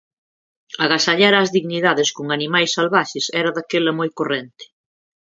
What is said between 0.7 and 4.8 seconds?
Agasallar ás dignidades con animais salvaxes era daquela moi corrente.